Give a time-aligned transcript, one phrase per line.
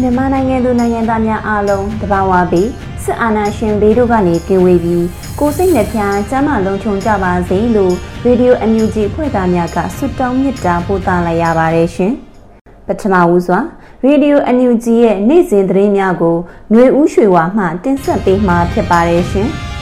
[0.00, 2.68] မြန်မာနိုင်ငံသူနိုင်ငံသားများအားလုံးတဘာဝပြီး
[3.04, 5.06] စစ်အာဏာရှင်ဘေးတို့ကနေကင်းဝေးပြီး
[5.38, 12.12] ကိုယ်စိတ်နှပြကျမ်းမာလုံးချုံကြပါစေလို့ရေဒီယိုအန်ယူဂျီဖွဲ့သားများကဆုတောင်းမေတ္တာပို့သလိုက်ရပါတယ်ရှင်။
[12.86, 13.60] ပထမဦးစွာ
[14.04, 16.36] ရေဒီယိုအန်ယူဂျီရဲ့နေ့စဉ်သတင်းများကို
[16.70, 19.48] ຫນွေဦးရွှေဝါမှတင်ဆက်ပေးမှာဖြစ်ပါတယ်ရှင်။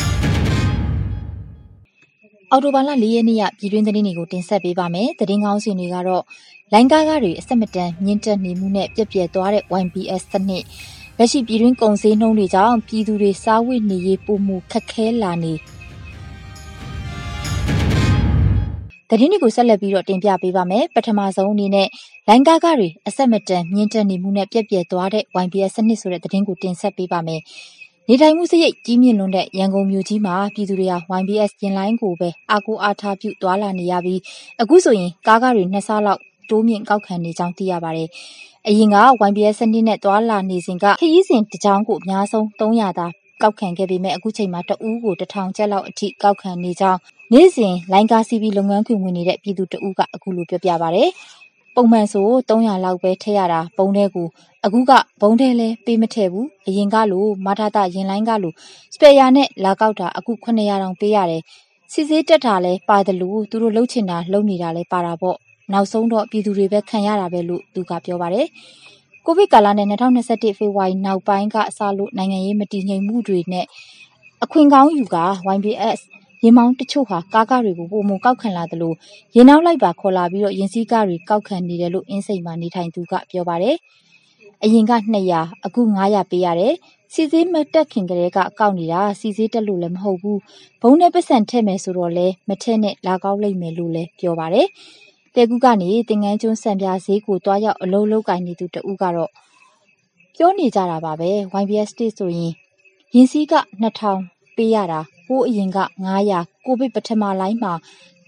[2.51, 6.23] အော်တိုဘာလ၄ရက်နေ့ရပြည်တွင်းသတင်းတွေကိုတင်ဆက်ပေးပါမယ်။သတင်းကောင်းစီတွေကတော့
[6.77, 10.65] လိုင်းကားကားတွေအဆက်မတန်မြင့်တက်နေမှုနဲ့ပြက်ပြက်သွားတဲ့ YBS စနစ်
[11.19, 15.55] လက်ရှိပြည်တွင်းကုန်စည်နှုန်းတွေကြောင့်ပြည်သူတွေစားဝတ်နေရေးပုံမှုခက်ခဲလာနေ
[19.09, 21.89] သတင်းတွေကိုဆက်လက်ပြီးတော့တင်ပြပေးပါမယ်။ပထမဆုံးအနေနဲ့
[22.29, 27.41] လိုင်းကားကားတွေအဆက်မတန်မြင့်တက်နေမှုနဲ့ပြက်ပြက်သွားတဲ့ YBS စနစ်ဆိုတဲ့သတင်းကိုတင်ဆက်ပေးပါမယ်။
[28.09, 34.21] နေထိုင်မှုစရိတ်ကြီးမြင့်လွန်းတဲ့ရန်ကုန်မြို့ကြီးမှာပြည်သူတွေဟာ YBS ရင်လိုင်းကိုပဲအားကိုးအားထားပြုသွားလာနေရပြီး
[34.61, 36.21] အခုဆိုရင်ကားကားတွေနှစ်ဆလောက်
[36.51, 38.09] တိုးမြင့်ကောက်ခံနေကြောင်း သိရပါတယ်။
[38.69, 38.97] အရင်က
[39.29, 43.07] YBS စနစ်နဲ့ သွားလာနေစဉ်က ခရီးစဉ်တစ်ကြောင်းကို အများဆုံး300သာ
[43.43, 46.99] ကောက်ခံခဲ့ပေမဲ့ အခုချိန်မှာ တဦးကို1000ကျပ်လောက်အထိ ကောက်ခံနေကြောင်း
[47.33, 51.11] နေ့စဉ် လိုင်းကားစီးပြီး လုပ်ငန်းခွင်ဝင်နေတဲ့ ပြည်သူတဦးက အခုလို ပြောပြပါတယ်။
[51.77, 54.27] ပုံမှန်ဆို300လောက်ပဲ ထည့်ရတာပုံထဲကို
[54.65, 58.53] အခုကဘုံထဲလဲပေးမထည့်ဘူး အရင်ကလို မထတာရင်လိုင်းကလို
[58.95, 61.43] စပယ်ယာနဲ့ လာကောက်တာ အခု900တောင်ပေးရတယ်
[61.93, 65.37] စီစေးတက်တာလဲပါတယ်လို့သူတို့လှုပ်ချင်တာလှုပ်နေတာလဲပါတာပေါ့
[65.73, 68.47] နောက်ဆုံးတော့ပြည်သူတွေပဲခံရတာပဲလို့သူကပြောပါတယ်
[69.25, 73.67] ကိုဗစ်ကာလနဲ့2021ဖေဖော်ဝါရီနောက်ပိုင်းကအစလို့နိုင်ငံရေးမတည်ငြိမ်မှုတွေနဲ့
[74.45, 75.17] အခွင့်ကောင်းယူက
[75.57, 76.01] YBS
[76.45, 78.97] ရင်မောင်းတချို့ဟာကားကားတွေကိုပုံမကောက်ခံလာတယ်လို့
[79.37, 83.77] ရင်နောက်လိုက်ပါခေါ်လာပြီးတော့ရင်စည်းကားတွေကောက်ခံနေတယ်လို့အင်းစိန်မှာနေထိုင်သူကပြောပါတယ်
[84.63, 84.93] အရင်က
[85.31, 86.75] 200အခု900ပေးရတယ်
[87.13, 90.41] စီစေးမတက်ခင်ကလေးကကောက်နေတာစီစေးတက်လို့လည်းမဟုတ်ဘူး
[90.83, 94.67] ဘုံနဲ့ပတ်စံထည့်မယ်ဆိုတော့လဲမထည့်နဲ့လာကောက်လိုက်မယ်လို့လည်းပြောပါတယ်
[95.35, 99.31] တဲကူကနေတင်ငန်းကျွန်းစံပြဈေးကိုတွားရောက်အလုံးလုံးကင်နေသူတဦးကတော့
[100.37, 101.31] ပြောနေကြတာပါပဲ
[101.63, 102.53] YBS state ဆိုရင်
[103.15, 105.79] ရင်စည်းက2000ပေးရတာဟိုးအရင်က
[106.23, 107.73] 900ကိုဗစ်ပထမလိုင်းမှာ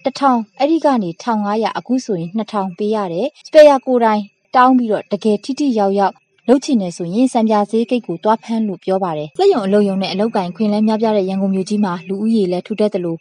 [0.04, 4.22] 1000အဲ့ဒီကနေ1500အခုဆိုရင်2000ပေးရတယ်စပယ်ယာကိုတိုင်း
[4.56, 6.14] တောင်းပြီးတော့တကယ်ထိထိရောက်ရောက်
[6.48, 13.18] လှုပ်ချင်နေဆိုရင်စံပြဈေးကိတ်ကိုတွားဖမ်းလို့ပြောပါတယ်။လက်ယုံအလုံယုံနဲ့အလောက်ကင်ခွင်လဲများပြတဲ့ရန်ကုန်မြို့ကြီးမှာလူဦးရေလဲထူထပ်တယ်လို့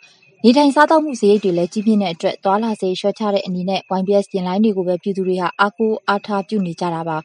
[0.48, 7.18] နေထိုင်စားသောက်မှုစရိတ်တွေလည်းကြီးပြင်းတဲ့အတွက်သွာလာစေလျှော့ချတဲ့အနေနဲ့ YBS ရင်လိုင်းတွေကိုပဲ ပြည်သူတွေဟာ အားကိုးအားထားပြုနေကြတာပါ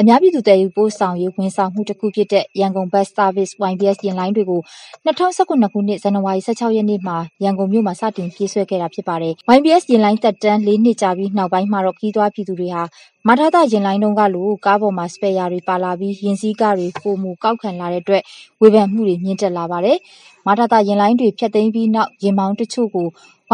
[0.00, 4.60] အများပြည်သူတည်ယူပို့ဆောင်ရေးဝန်ဆောင်မှုတစ်ခုဖြစ်တဲ့ရန်ကုန် Bus Service YBS ရင်လိုင်းတွေကို
[5.06, 12.82] 2019ခုနှစ်ဇန်နဝါရီ16ရက်နေ့မှာရန်ကုန်မြို့မှာစတင်ပြေးဆွဲခဲ့တာဖြစ်ပါတယ်။ YBS ရင်လိုင်းတက်တန်း၄နှစ်ကြာပြီးနောက်ပိုင်းမှာတော့ခီးသွွားပြည်သူတွေဟာ
[13.28, 18.22] မထာတာရင်လိုင်းတုံးကလိုကားပေါ်မှာစပယ်ယာတွေပါလာပြီးရင်စည်းကားတွေပုံမူကောက်ခံလာတဲ့အတွက်
[18.60, 19.98] ဝေဖန်မှုတွေမြင့်တက်လာပါတယ်။
[20.46, 23.08] မထာတာရင်လိုင်းတွေဖြတ်သိမ်းပြီးနောက်ရင်မောင်းတချို့ကို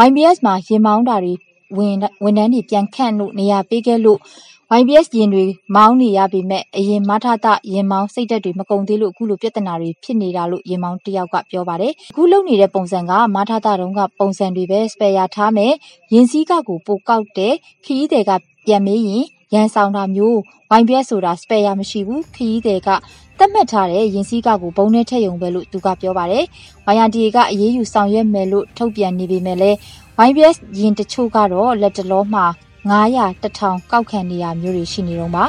[0.07, 1.33] YBS မှာရင်မောင်းတာတွေ
[1.77, 4.19] ဝင်ဝန်ထမ်းတွေပြန်ခန့်လို့နေရာပေးခဲ့လို့
[4.71, 15.73] YBS ရင်တွေမောင်းနေရပေမဲ့အရင်မထသရင်မောင်းစိတ်သက်တွေမကုန်သေးလို့အခုလိုပြဿနာတွေဖြစ်နေတာလို့ရင်မောင်းတယောက်ကပြောပါတယ်။အခုလုပ်နေတဲ့ပုံစံကမထသတုံးကပုံစံတွေပဲစပယ်ယာထားမယ်
[16.13, 17.53] ရင်စည်းကကိုပိုကောက်တဲ့
[17.85, 18.31] ခီးတွေက
[18.65, 19.23] ပြန်မေးရင်
[19.53, 20.37] ရန်ဆောင်တာမျိုး
[20.79, 22.89] YBS ဆိုတာစပယ်ယာမရှိဘူးခီးတွေက
[23.37, 26.45] သတ်မှတ်ထားတဲ့ရင်စည်းကကိုဘုံနဲ့ထည့်ယုံပဲလို့သူကပြောပါတယ်။
[26.95, 29.77] YRDA ကအေးအေးယူဆောင်ရွက်မယ်လို့ထုတ်ပြန်နေပေမဲ့လည်း
[30.27, 32.45] YBS ရင်တချို့ကတော့လက်တလောမှာ
[32.91, 35.45] 900 1000ကောက်ခံနေတာမျိုးတွေရှိနေတော့ပါ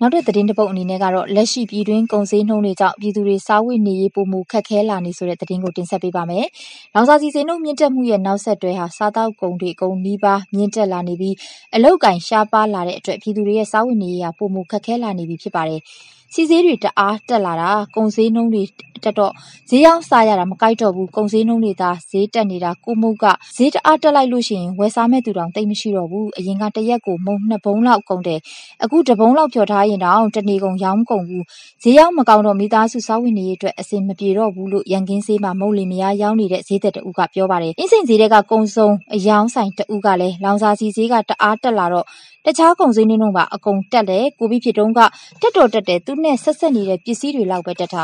[0.00, 6.46] နောက်တဲ့သတင်းတစ်ပုဒ်အနေနဲ့ကတော့လက်ရှိပြည်တွင်းကုန်စည်နှုန်းတွေကြောင့်ပြည်သူတွေစားဝတ်နေရေးပုံမှုခက်ခဲလာနေဆိုတဲ့သတင်းကိုတင်ဆက်ပေးပါမယ်။
[6.94, 11.34] လောင်စာစီစဉ်နှုန်းမြင့်တက်မှုရဲ့နောက်ဆက်တွဲဟာစားတောက်ကုန်တွေအကုန်နီးပါးမြင့်တက်လာနေပြီး
[11.74, 15.80] အလောက်ကင်ရှားပါလာတဲ့အတွက်ပြည်သူတွေရဲ့စားဝတ်နေရေးဟာပုံမှုခက်ခဲလာနေပြီဖြစ်ပါတယ်။
[16.34, 18.64] စီဈေးတွေတအားတက်လာတာကုန်ဈေးနှုန်းတွေ
[19.04, 19.32] တက်တော့
[19.68, 23.24] ဈေးရောက်စားရတာမကိုက်တော့ဘူးကုန်ဈေးနှုန်းတွေသာဈေးတက်နေတာကိုမုတ်က
[23.56, 28.40] ဈေးတအားတက်လိုက်လို့ရှိရင်ဝယ်စားမဲ့သူတောင်တိတ်မရှိတော့ဘူးအရင်ကတရက်ကိုမုံနှစ်ဘုံလောက်ကုန်တယ်
[28.84, 31.44] အခုတဘုံလောက်ဖြော်ထားရင်တောင်တနေကုန်ရောင်းကုန်ဘူး
[31.82, 42.06] ဈေးရောက်မကောင်းတော့မိသားစုစားဝင်နေရေးအတွက်အဆင်မပြေတော့ဘူးလို့ရန်ကင်းဈေးမှာမုတ်လီမယားရောင်းနေတဲ့ဈေးသက်တဦးကပြောပါတယ်အင်းစိန်ဈေးတွေကကုံစုံအယောင်းဆိုင်တဦးကလည်းလောင်စာစီဈေးကတအားတက်လာတော့
[42.46, 45.00] တခြားကုန်စည်နှုန်းပါအကုန်တက်တယ်ကိုပြီးဖြစ်တုန်းက
[45.40, 48.02] တက်တော်တက်တယ်သူနဲ့ဆက်ဆက်နေတဲ့ပစ္စည်းတွေလောက်ပဲတက်တာ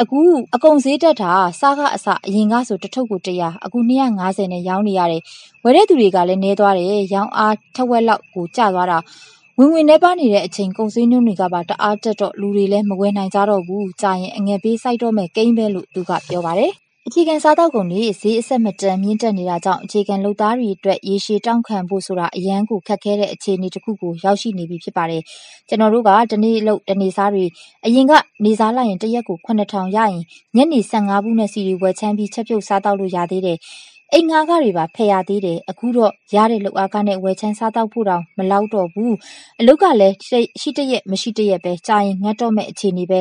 [0.00, 0.18] အခု
[0.54, 5.22] အကုန်ဈေးတက်တာစားကအစအရင်ကဆိုတထုပ်ကို100အခု250နဲ့ရောင်းနေရတယ်
[5.62, 8.98] ဝယ်တဲ့သူတွေကလည်းနေသွားတယ်ရောင်းအားထက်ဝက်လောက်ကိုကျသွားတာ
[9.58, 16.72] ဝင်ဝင်နေပါနေတဲ့အချိန်ကုန်စည်နှုန်းတွေကပါတအားတက်တော့လူတွေလည်းမဝယ်နိုင်ကြတော့ဘူးကြာရင်အငယ်ပေးစိုက်တော့မဲ့ကိန်းပဲလို့သူကပြောပါတယ်
[17.08, 25.22] အခြေခံစားသောက်ကုန်တွေဈေးအဆက်မတန်မြင့်တက်နေတာကြောင့်အခြေခံလုပ်သားတွေအတွက်ရေရှည်တောင့်ခံဖို့ဆိုတာအရန်ကိုခက်ခဲတဲ့အခြေအနေတစ်ခုကိုရောက်ရှိနေပြီဖြစ်ပါတယ်။
[25.68, 27.44] ကျွန်တော်တို့ကတနေ့လို့တနေ့စားတွေ
[27.86, 28.12] အရင်က
[28.44, 30.22] နေစားလိုက်ရင်တရက်ကို9000ရရင်
[30.56, 33.58] ညနေ15ဘူးနဲ့စီရီဝယ်ချမ်းပြီးချက်ပြုတ်စားတောက်လို့ရသေးတယ်။
[34.12, 39.14] အိမ်ငါးကတွေပါဖယ်ရသေးတယ်အခုတော့ရတဲ့လောက်အားကနဲ့ဝယ်ချမ်းစားတောက်ဖို့တောင်မလောက်တော့ဘူး
[39.60, 40.14] အလုတ်ကလည်း
[40.60, 43.20] ရှိတရက်မရှိတရက်ပဲကြာရင်ငတ်တော့မဲ့အခြေအနေပဲ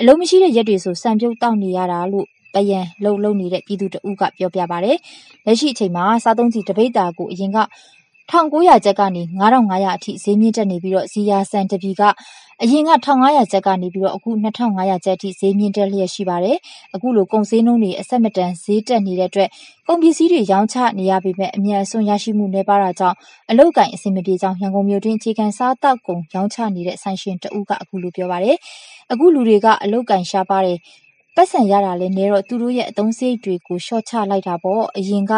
[0.00, 4.96] အလုံးမရှိတဲ့ရက်တွေဆိုစံပြုတ်တောက်နေရတာလို့ ပယံလှုပ်လှုပ်နေတဲ့ပြည်သူတဦးကပြောပြပါတယ်။
[5.46, 7.58] လက်ရှိအချိန်မှာစားသုံးစီတပိတ်တာကိုအရင်က
[8.30, 12.02] 1900ကျပ်ကနေ9500အထိဈေးမြင့်တက်နေပြီးတော့ဇီယာဆန်တပြီက
[12.62, 16.56] အရင်က1500ကျပ်ကနေပြီးတော့အခု2500ကျပ်အထိဈေးမြင့်တက်လျက်ရှိပါတယ်။
[16.94, 19.48] အခုလိုကုန်စည်နှုန်းတွေအဆက်မတန်ဈေးတက်နေတဲ့အတွက်
[19.86, 23.16] ကုန်ပစ္စည်းတွေရောင်းချနေရပေမဲ့အမြန်အစွန်းရရှိမှုနှဲပါတာကြောင့်
[23.50, 28.56] အလုတ်ကင်အဆင်မပြေကြောင်းရန်ကုန်မြို့တွင်အခြေခံစားတောက်ကုန်ရောင်းချနေတဲ့ဆိုင်ရှင်တဦးကအခုလိုပြောပါတယ်။
[29.12, 30.78] အခုလူတွေကအလုတ်ကင်ရှားပါတယ်
[31.36, 35.32] ပတ်စံရတာလည်းနည်းတော့သူတို့ရဲ့အသုံးစရိတ်တွေကိုလျှော့ချလိုက်တာပေါ့အရင်က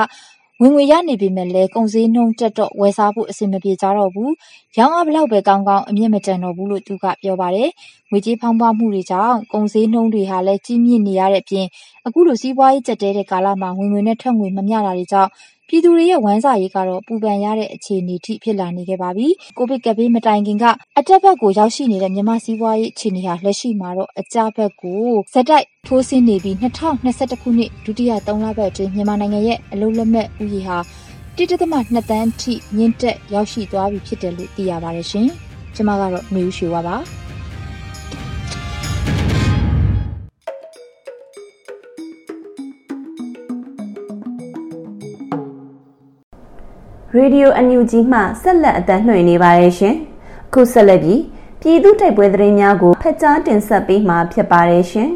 [0.61, 4.31] ဝင်ငွေရနေပေမဲ့လည်းကုန်စည်နှုန်းတက်တော့ဝယ်စားဖို့အဆင်မပြေကြတော့ဘူး။
[4.79, 7.69] ရောင်းအားဘလောက်ပဲကောင်းကောင်းအမြင့်မတန်တော့ဘူးလို့သူကပြောပါတယ်။
[8.11, 11.67] ငွေကြေးဖောင်းပွားမှုတွေကြောင့်ကုန်စည်နှုန်းတွေဟာလည်းကြီးမြင့်နေရတဲ့အပြင်
[12.07, 15.31] အခုလိုစီးပွားရေးကျပ်တဲတဲ့ကာလမှာဝင်ငွေနဲ့ထွက်ငွေမမျှတာတွေကြောင့်
[15.75, 20.65] ပြည်သူတွေရဲ့ဝမ်းစာရေးကတော့ပူပန်ရတဲ့အခြေအနေထိဖြစ်လာနေခဲ့ပါပြီ။ကိုဗစ်ကပ်ဘေးမတိုင်ခင်က
[20.99, 30.79] အတက်ဘက်ကိုရောက်ရှိနေတဲ့မြန်မာစီးပွားရေးအခြေအနေဟာလက်ရှိမှာတော့အကျဘက်ကိုဇက်တိုက်ထိုးဆင်းနေပြီး2021ခုနှစ်ဒုတိယ3လပတ်အတွင်းမြန်မာနိုင်ငံရဲ့အလုံးလက်မဲ့ဥယျာဉ်ဟာ
[31.37, 35.29] 1.2တန်းထိမြင့်တက်ရောက်ရှိသွားပြီဖြစ်တယ်လို့သိရပါတယ်ရှင်။
[35.75, 36.97] ကျွန်မကတော့ຫນွေဦးရွှေဝါပါ။
[47.17, 49.95] ရေဒီယိုအန်ယူဂျီမှဆက်လက်အတန်းလှည့်နေပါတယ်ရှင်။
[50.49, 51.21] အခုဆက်လက်ပြီး
[51.61, 55.11] ပြည်သူတိုက်ပွဲသတင်းများကိုဖက်ကြားတင်ဆက်ပေးမှာဖြစ်ပါတယ်ရှင်။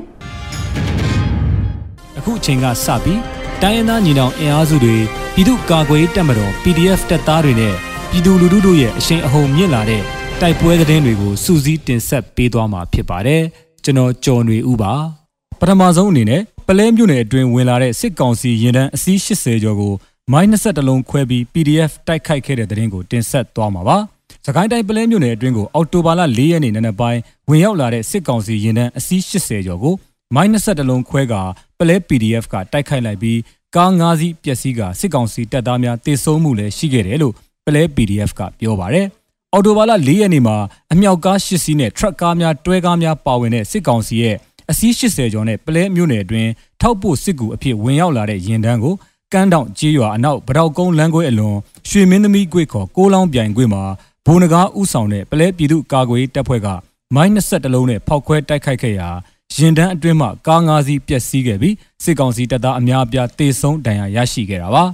[2.18, 3.20] အခုအချိန်ကစပြီး
[3.62, 4.96] တိုင်းရင်းသားညီနောင်အင်အားစုတွေ
[5.34, 7.74] ပြည်သူ့ကာကွယ်တပ်မတော် PDF တပ်သားတွေနဲ့
[8.10, 10.02] ပြည်သူလူထုတို့ရဲ့အရှိန်အဟုန်မြင့်လာတဲ့
[10.40, 13.42] တိုက်ပွဲသတင်းတွေကိုစူးစီးတင်ဆက်ပေးသွားမှာဖြစ်ပါတယ်။
[13.84, 14.92] ကျွန်တော်ကျော်နေဦးပါ။
[15.60, 19.94] ပထမဆုံးအနေနဲ့ပလဲမြို့နယ်အတွင်းဝင်လာတဲ့စစ်ကောင်စီရင်တန်းအစီး80ကျော်ကို
[20.32, 23.96] မိုင်း20လုံးခွဲပြီး PDF တိုက်ခိုက်ခဲ့တဲ့တဲ့ရင်ကိုတင်ဆက်သွားမှာပါ။
[24.46, 29.94] စကိုင်းတိုင်းပလဲမြို့နယ်အတွင်းကိုအော်တိုဘာလ၄ရက်နေ့နံနက်ပိုင်းဝင်ရောက်လာတဲ့စစ်ကောင်စီရင်တန်းအစီး80ကျော်ကို
[30.34, 31.34] မိုင်း20လုံးခွဲက
[31.78, 33.38] ပလဲ PDF ကတိုက်ခိုက်လိုက်ပြီး
[33.76, 37.34] ကား၅စီးပျက်စီးကစစ်ကောင်စီတပ်သားများတေဆုံးမှုလည်းရှိခဲ့တယ်လို့
[37.66, 39.06] ပလဲ PDF ကပြောပါတယ်။
[39.52, 40.56] အော်တိုဘာလ၄ရက်နေ့မှာ
[40.92, 44.36] အမြောက်ကား၈စီးနဲ့ထရက်ကားများတွဲကားများပါဝင်တဲ့စစ်ကောင်စီရဲ့
[44.70, 46.50] အစီး80ကျော်နဲ့ပလဲမြို့နယ်အတွင်း
[46.80, 48.94] ထောက်ပို့စစ်ကူအဖြစ်ဝင်ရောက်လာတဲ့ရင်တန်းကို
[49.36, 51.56] ကမ်းတောင်ကြေးရွာအနောက်ဗတောက်ကုန်းလမ်းခွဲအလွန်
[51.88, 53.82] ရွှေမင်းသမီးကွေခေါ်ကိုလောင်းပြိုင်ကွေမှာ
[54.26, 56.68] ဘုံနဂါဥဆောင်တဲ့ပလဲပြည်သူကာကွယ်တပ်ဖွဲ့က
[57.14, 59.08] မိုင်း20လုံးနဲ့ဖောက်ခွဲတိုက်ခိုက်ခဲ့ရာ
[59.54, 61.74] ရင်တန်းအတွင်းမှကား၅စီးပျက်စီးခဲ့ပြီး
[62.04, 64.84] စစ်ကောင်စီတပ်သားအများအပြားတေဆုံးဒဏ်ရာရရှိခဲ့တာပါ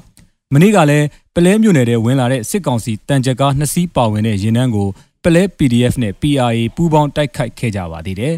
[0.52, 4.88] မနေ့ကလည်းပလဲမြို့နယ်ထဲဝင်လာတဲ့စစ်ကောင်စီတန်ကြကား2စီးပါဝင်တဲ့ရင်တန်းကို
[5.22, 8.36] ပလဲ PDF နဲ့ PRA ပူးပေါင်းတိုက်ခိုက်ခဲ့ကြပါသေးတယ်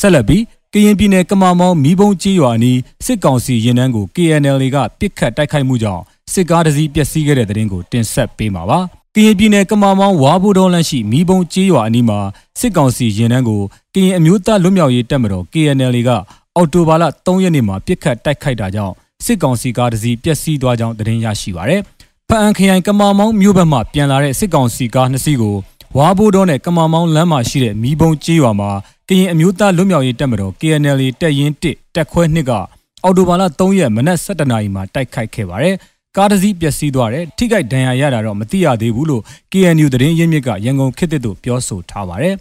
[0.00, 8.78] ဆက်လက်ပြီးကရင်ပြည်နယ်ကမာမောင်းမီးဘုံကြီးရွာနီးစစ်ကောင်စီရင်နှန်းကို KNL ကပစ်ခတ်တိုက်ခိုက်မှုကြောင့်စစ်ကားတစ်စီးပျက်စီးခဲ့တဲ့တဲ့ရင်ကိုတင်ဆက်ပေးမှာပါ။
[9.14, 12.18] ကရင်ပြည်နယ်ကမာမောင်းဝါဘိုတော်လန့်ရှိမီးဘုံကြီးရွာအနီးမှာ
[12.60, 13.62] စစ်ကောင်စီရင်နှန်းကို
[13.94, 16.10] ကရင်အမျိုးသားလွတ်မြောက်ရေးတပ်မတော် KNL က
[16.56, 21.80] အော်တိုဘာလ3ရက်နေ့မှာပစ်ခတ်တိုက်ခိုက်တာကြောင့်စစ်ကောင်စီကားတစ်စီးပျက်စီးသွားကြောင်းသတင်းရရှိပါရယ်။
[22.28, 25.56] ဖအံခရိုင်ကမာမောင်းမြို့ဘက်မှပြန်လာတဲ့စစ်ကောင်စီကားနှစ်စီးကို
[25.96, 28.70] ဝါဘိုးတော်နဲ့ကမာမောင်းလမ်းမှာရှိတဲ့မီးဘုံကြီးရွာမှာ
[29.08, 32.50] ကရင်အမျိုးသားလွတ်မြောက်ရေးတပ်မတော် KNL တပ်ရင်း1တပ်ခွဲ2က
[33.04, 35.74] အော်တိုဘာလ3ရက်မနက်7:00နာရီမှာတိုက်ခိုက်ခဲ့ပါတယ်။
[36.16, 42.34] ကားတစ်စီးပျက်စီးသွားတယ်ထိခိုက်ဒဏ်ရာရတာတော့မသိရသေးဘူးလို့ KNU သတင်းရင်းမြစ်ကရန်ကုန်ခေတ်သစ်တို့ပြောဆိုထားပါတယ်။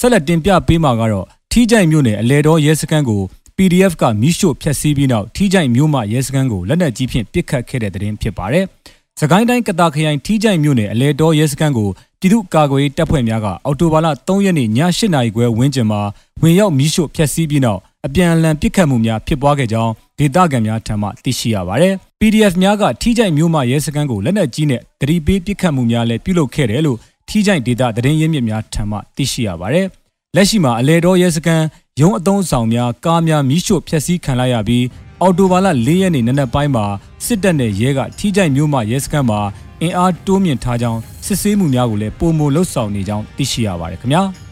[0.00, 3.22] ဆက်လက်တင်ပြပေးမှာကတော့ထီးကြိုင်မြို့နယ်အလဲတော်ရဲစခန်းကို
[3.56, 8.66] PDF ကမိရှို့ဖျက်ဆီးပြီးနောက်ထီးကြိုင်မြို့မှရဲစခန်းကိုလက်နက်ကြီးဖြင့်ပစ်ခတ်ခဲ့တဲ့တဲ့တင်ဖြစ်ပါတယ်။
[9.20, 14.68] စကိုင်းတိုင်းကတာခရိုင်ထီးကြိုင်မြို့နယ်အလဲတော်ရဲစခန်းကိုပြည်သူ့ကာကွယ်တပ်ဖွဲ့များကအော်တိုဘာလ3ရက်နေ့ည
[14.98, 16.00] 8နာရီခွဲဝန်းကျင်မှာ
[16.42, 29.86] ဝင်ရောက်မိရှို့ဖျက်ဆီးပြီးနောက်အပြန်အလှန်ပစ်ခတ်မှုများဖြစ်ပွားခဲ့ကြောင်းဒေသခံများထံမှသိရှိရပါတယ်။ PDF များကထီးကြိုင်မြို့မှရဲစခန်းကိုလက်နက်ကြီးနဲ့တတိပေးပစ်ခတ်မှုများလည်းပြုလုပ်ခဲ့တယ်လို့ထီးကြိုင်ဒေသသတင်းရင်းမြစ်များထံမှသိရှိရပါတယ်။
[30.36, 31.64] လက်ရှိမှာအလဲတော်ရဲစခန်း
[32.00, 34.84] ရုံးအုံဆောင်များကားများမိရှို့ဖျက်ဆီးခံလိုက်ရပြီး
[35.22, 36.86] အော်တိုဘာလ၄ရက်နေ့နနက်ပိုင်းမှာ
[37.26, 39.40] စစ်တပ်နဲ့ရဲကထီးကြိုင်မြို့မှရဲစခန်းမှာ
[39.82, 44.22] အင်အားတိုးမြင့်ထားကြောင်းစစ်ဆေးမှုများကိုလည်းပုံမလှုပ်ဆောင်နေကြောင်းသိရှိရပါတယ်ခင်ဗျာ။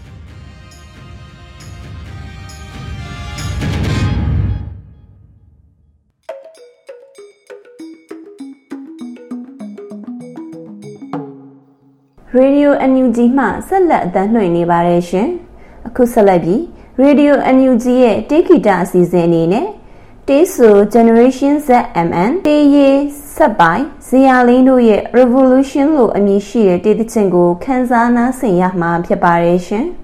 [12.38, 15.28] Radio NUG မှဆက်လက်အသံလွှင့်နေပါတယ်ရှင်။
[15.86, 16.60] အခုဆက်လက်ပြီး
[17.02, 19.66] Radio NUG ရဲ့တေဂီတာအစီအစဉ်အနေနဲ့
[20.28, 23.00] တေးဆို Generation ZMN တေးရေး
[23.36, 29.86] ဆက်ပိုင်းဇီယာလင်းတို့ရဲ့ Revolution လို့အမည်ရှိတဲ့တေးသချင်းကိုခန်းစားနားဆင်ရမှာဖြစ်ပါတယ်ရှင်။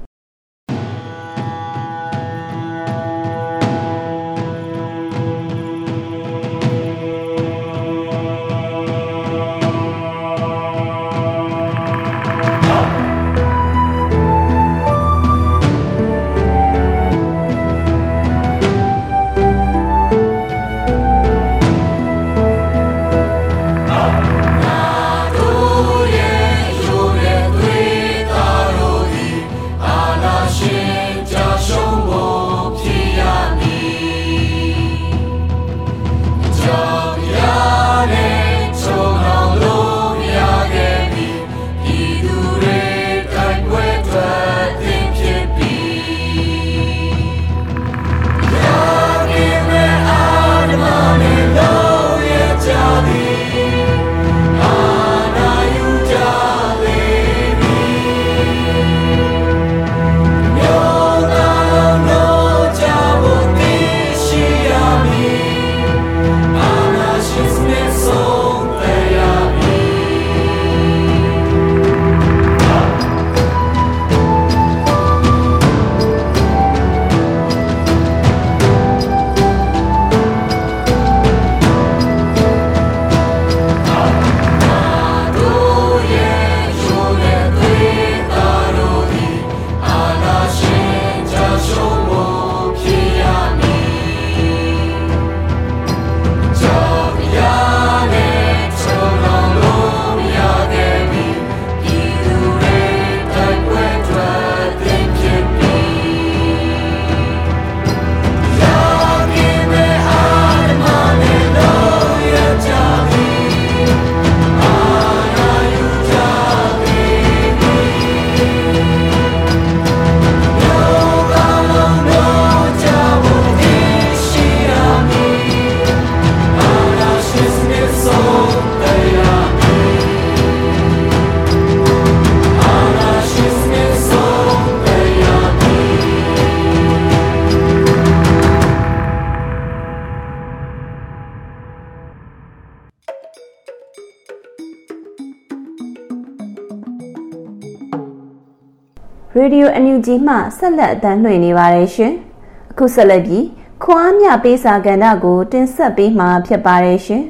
[149.41, 152.13] Radio NUG မှဆက်လက်အသံလွှင့်နေပါတယ်ရှင်။
[152.71, 153.47] အခုဆက်လက်ပြီး
[153.83, 157.23] ခွန်အားမြပေးစာကဏ္ဍကို တင်ဆက်ပေးမှာဖြစ်ပါတယ်ရှင်။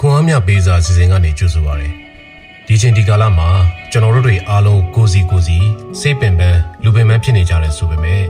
[0.00, 1.90] ခွန်အားမြပေးစာစီစဉ်ကနေကြိုဆိုပါရစေ။
[2.66, 3.48] ဒီချိန်ဒီကာလမှာ
[3.90, 5.58] ကျွန်တော်တို့တွေအားလုံးကိုစီကိုစီ
[6.00, 8.22] စိတ်ပင်ပန်းလူပင်ပန်းဖြစ်နေကြတယ်ဆိုပေမဲ့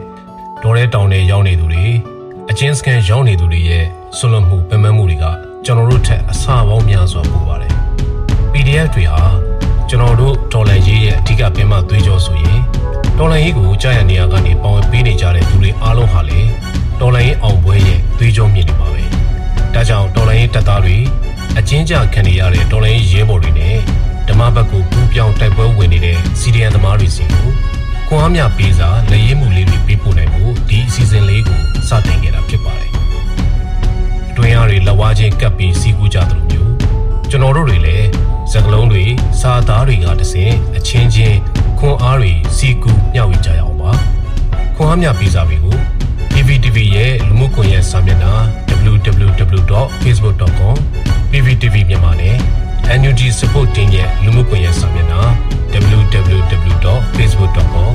[0.62, 1.84] တော်ရဲတောင်တွေရောက်နေသူတွေ
[2.50, 3.84] အချင်းစကန်ရောက်နေသူတွေရဲ့
[4.16, 7.74] ဆွလွန်မှုပင်ပန်းမှုတွေက ကျွန်တော်တို့ထက်အဆပေါင်းများစွာပိုပါတယ်
[8.52, 9.22] PDF တွေဟာ
[9.88, 12.60] ကျွန်တော်တို့ဒေါ်လာရေးရဲ့အဓိကပင်မသွေးကြောဆိုရင်
[13.18, 16.40] ဒေါ်လာရေးကိုကြားရနေရကနေပေါဝင်ပေးနေကြတဲ့လူတွေအားလုံးဟာလေ
[17.00, 19.02] ဒေါ်လာရေးအောင်ပွဲရဲ့သွေးကြောမြင့်နေပါပဲ
[19.74, 20.96] ဒါကြောင့်ဒေါ်လာရေးတပ်သားတွေ
[21.58, 23.76] အချင်းကြခံနေရတဲ့ဒေါ်လာရေးရဲဘော်တွေနဲ့
[24.28, 27.48] ဓမ္မဘက်ကိုပူးပြောင်းတိုက်ပွဲဝင်နေတဲ့စီဒီအန်သမားတွေစီကို
[28.08, 32.59] ခွန်အားမြပေးစာလက်ရေးမှုလေးတွေပေးပို့နိုင်ဖို့ဒီအစီအစဉ်လေးကိုစတင်ခဲ့တာဖြစ်ပါ
[34.44, 36.70] တယ်တွင်းအားတွေလက်ဝါးချင်းကပ်ပြီးစီးကူးကြသလိုမျိုး
[37.30, 38.06] ကျွန်တော်တို့တွေလည်း
[38.52, 39.04] စကလုံးတွေ
[39.40, 41.38] စာသားတွေကတစင်အချင်းချင်း
[41.78, 43.92] ခွန်အားတွေစီးကူးမျှဝေကြရအောင်ပါ
[44.76, 45.76] ခွန်အားမြပေးစာတွေကို
[46.32, 48.32] PPTV ရဲ့လူမှုကွန်ရက်စာမျက်နှာ
[48.92, 50.76] www.facebook.com
[51.30, 52.36] PPTV မြန်မာနဲ့
[53.00, 55.20] NUG Support Team ရဲ့လူမှုကွန်ရက်စာမျက်နှာ
[55.72, 57.90] www.facebook.com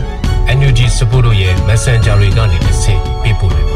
[0.58, 3.75] NUG Support တို့ရဲ့ Messenger တွေကနေတစ်ဆင့်ပေးပို့နိုင်ပါ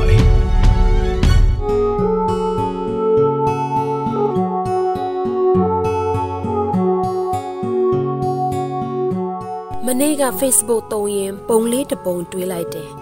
[10.22, 12.90] က Facebook တုံးရင်ပုံလေးတစ်ပုံတွေးလိုက်တယ်။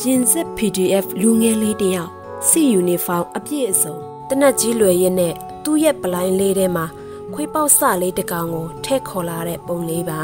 [0.00, 2.10] ဂျင်စစ် PDF လူငယ်လေးတယောက်
[2.48, 3.96] စီယူနီဖောင်းအပြည့်အစုံ
[4.28, 6.86] တနက်ကြီးလွယ်ရက်နဲ့သူ့ရဲ့ပလိုင်းလေးထဲမှာ
[7.34, 10.20] ခွေးပေါက်စလေးတစ်ကောင်ကိုထည့်ခေါ်လာတဲ့ပုံလေးပါ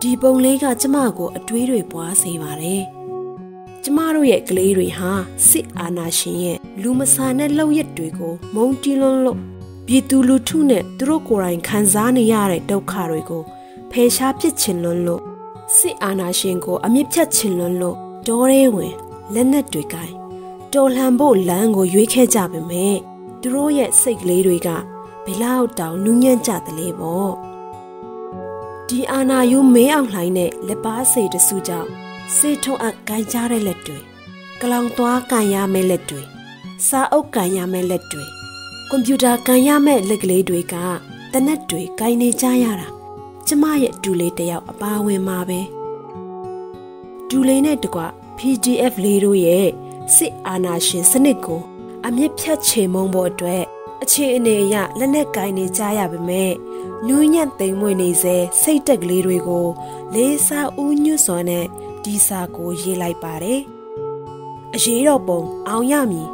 [0.00, 2.82] ဒီပုံလေးကကျမကိုအတွေးတွေပွားစေပါတယ်
[3.82, 5.10] ကျမတို့ရဲ့ကလေးတွေဟာ
[5.48, 9.38] စစ်အာဏာရှင်ရဲ့လူမဆန်တဲ့လောက်ရက်တွေကိုမုံတီးလွန်းလို့
[9.86, 13.42] ပြည်သူလူထုနဲ့သူတို့ကိုယ်တိုင်ခံစားနေရတဲ့ဒုက္ခတွေကို
[13.90, 15.33] ဖယ်ရှားပစ်ချင်လွန်းလို့
[15.78, 18.94] စစ်အာဏာရှင်ကို အမြင့်ဖြတ်ချင်လွန်းလို့ဒေါ်ရဲဝင်
[19.34, 20.12] လက်နက်တွေကိုင်
[20.72, 22.96] တော်လှန်ဖို့လမ်းကိုရွေးခဲ့ကြပေမဲ့
[23.40, 24.68] သူတို့ရဲ့စိတ်ကလေးတွေက
[25.24, 27.32] ဘယ်လောက်တောင်နူးညံ့ကြသလဲပေါ့
[28.88, 31.90] ဒီအာနာယူမဲအောင်လှိုင်းနဲ့လက်ပါစေတစုကြောင့်
[32.36, 33.98] စေထုံအပ်ကန်ကြတဲ့လက်တွေ
[34.60, 36.22] ကလောင်သွားကန်ရမယ့်လက်တွေ
[36.88, 38.24] စာအုပ်ကန်ရမယ့်လက်တွေ
[38.90, 40.74] ကွန်ပျူတာကန်ရမယ့်လက်ကလေးတွေက
[41.32, 42.88] တနက်တွေကန်နေကြရတာ
[43.46, 45.60] ကျမရဲ့ဒူလေးတယောက်အပါဝင်မှာပဲ
[47.28, 48.00] ဒူလေးနဲ့တကွ
[48.38, 49.68] PDF လေးတို့ရဲ့
[50.14, 51.60] စစ်အာဏာရှင်စနစ်ကို
[52.06, 53.64] အမြင့်ဖြတ်ချေမုံဖို့အတွက်
[54.02, 56.52] အခြေအနေအရလက်နက်ကင်နေကြရပါမယ်။
[57.06, 59.66] နူးညံ့သိမ်မွေ့နေစေစိတ်တက်ကလေးတွေကို
[60.14, 61.64] လေးစားဦးညွတ်စွာနဲ့
[62.04, 63.60] ဒီစာကိုရေးလိုက်ပါတယ်။
[64.74, 66.28] အရေးတော်ပုံအောင်ရမည်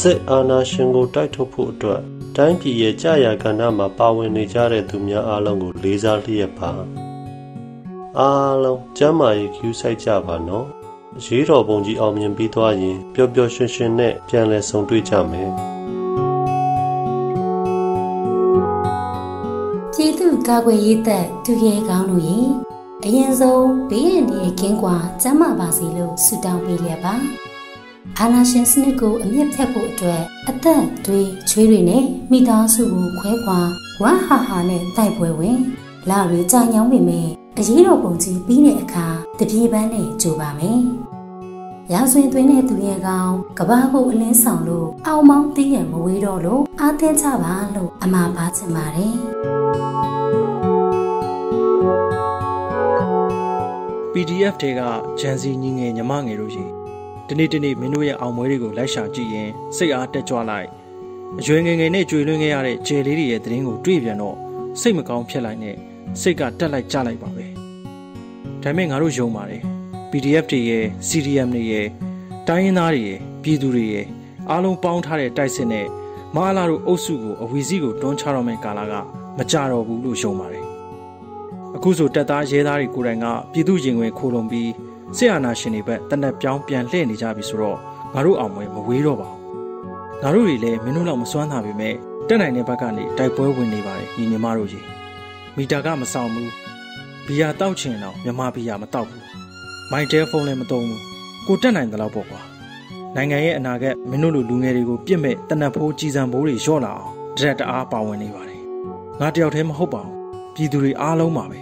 [0.00, 2.02] စစ်အာဏာရှင်ကိုတိုက်ထုတ်ဖို့အတွက်
[2.36, 6.70] တိုင်းပြည်ရဲ့ကြာရကဏ္ဍမှာပါဝင်နေကြတဲ့သူများအားလုံးကိုလေးစားလျက်ပါ
[8.18, 10.66] အားလုံးကျမ်းမာရေးကျူးဆိုင်ကြပါနော်
[11.24, 15.50] ရေးတော်ပုံကြီးအောင်မြင်ပြီးသွားရင်ပျော်ပျော်ရွှင်ရွှင်နဲ့ပြန်လည်ဆုံတွေ့ကြမယ်
[19.94, 22.38] ကျေးဇူးကာကွယ်ရေးသက်သူရဲကောင်းတို့ရေ
[23.04, 27.14] အရင်ဆုံးဘေးရန်ရဲ့ကင်းကွာကျမ်းမာပါစေလို့ဆုတောင်းပေးလျက်ပါ
[28.20, 33.60] အာနာရှင်စနစ်ကိုအမြင့်ဖြတ်ဖို့အတွက်အသက်တွေချွေးတွေနဲ့မိသားစုကိုခွဲခွာ
[34.02, 35.58] ဝါဟာဟာနဲ့တိုက်ပွဲဝင်
[36.10, 37.28] လာရီကြာညောင်းပေမဲ့
[37.58, 39.06] အရေးတော်ပုံကြီးပြီးတဲ့အခါ
[39.38, 40.80] တပြေပန်းနဲ့ကြိုပါမယ်။
[41.92, 49.14] ရာဇဝင်သွင်းတဲ့သူရဲ့ကောင်ကဘာကိုအလင်းဆောင်လို့အောင်မောင်းသိရမဝေးတော့လို့အားသင်းကြပါလို့အမှားပါချင်ပါတယ်။
[54.12, 54.80] PDF တွေက
[55.20, 56.77] ဂျန်စီညီငယ်ညီမငယ်တို့ကြီး
[57.28, 60.68] ဒီနေ့ဒီနေ့မင်းတို့ရဲ့အောင်ပွဲတွေကိုလိုက်ရှာကြည့်ရင်စိတ်အားတက်ကြွလိုက်
[61.40, 64.36] အရွယ်ငယ်ငယ်နဲ့ကြွေလွှင်းခဲ့ရတဲ့ဂျယ်လေးတွေရဲ့သတင်းကိုတွေ့ပြန်တော့
[64.80, 65.76] စိတ်မကောင်းဖြစ်လိုက်နဲ့
[66.20, 67.46] စိတ်ကတက်လိုက်ကြလိုက်ပါပဲ
[68.62, 69.62] ဒါပေမဲ့ငါတို့ယုံပါတယ်
[70.10, 71.86] PDF တွေရဲ့ CDM တွေရဲ့
[72.48, 74.06] တိုင်းရင်းသားတွေရဲ့ပြည်သူတွေရဲ့
[74.50, 75.86] အားလုံးပေါင်းထားတဲ့တိုက်စစ်နဲ့
[76.34, 78.94] မဟာလာတို့အုပ်စုကိုအဝီစီးကိုတွန်းချတော့မယ့်ကာလက
[79.38, 80.64] မကြတော့ဘူးလို့ယုံပါတယ်
[81.76, 84.70] အခုဆိုတက်သားရဲသားတွေကိုယ်တိုင်ကပြည်သူရင်ဝင်ခိုးလုံပြီး
[85.16, 87.78] ဆရာနာရှင်တွေဘက်တနက်ပြောင်းပြန်လှည့်နေကြပြီဆိုတော့
[88.14, 89.42] ငါတို့အောင်ပွဲမဝေးတော့ပါဘူး
[90.22, 91.94] ငါတို့တွေလည်းမင်းတို့လောက်မစွမ်းတာပေမဲ့
[92.28, 94.84] တက်နိုင်တဲ့ဘက်ကနေတိုက်ပွဲဝင်နေပါတယ်ညီညီမတို့ကြီး
[95.56, 96.50] မီတာကမဆောင်ဘူး
[97.26, 99.24] ဘီယာတောက်ချင်တော့မြမဘီယာမတောက်ဘူး
[99.90, 101.02] မိုက်တဲဖုန်းလည်းမသုံးဘူး
[101.46, 102.40] ကိုတက်နိုင်တယ်လို့ပေါ့ကွာ
[103.14, 108.62] နိုင်ငံရဲ့အနာဂတ်မင်းတို့လိုလူငယ်တွေကိုပြစ်မဲ့တနက်ဖိုးကြီးစံဘိုးတွေလျှော့လာအောင်ဒရက်တအားပါဝင်နေပါတယ်
[109.20, 110.14] ငါတယောက်တည်းမဟုတ်ပါဘူး
[110.54, 111.60] ပြည်သူတွေအားလုံးပါပဲ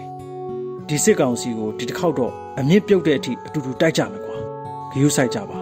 [0.88, 4.36] ဒီစစ်ကောင်စီကိုဒီတစ်ခေါက်တော့ အမြင့်ပြုတ်တဲ့အထိအတူတူတိုက်ကြမယ်ကွာ
[4.92, 5.58] ဂယုဆိုင်ကြပါ